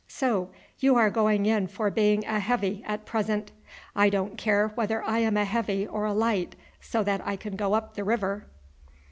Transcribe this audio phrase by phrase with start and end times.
[0.07, 0.49] "So
[0.79, 3.51] you are going in for being a heavy at present."
[3.95, 7.55] "I don't care whether I am a heavy or a light, so that I can
[7.55, 8.47] go up the river."